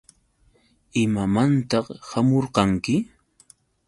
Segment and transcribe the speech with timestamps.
[1.03, 2.95] ¿Imamantaq hamurqanki?